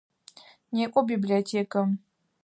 Некӏо 0.75 0.99
библиотекэм! 1.09 1.87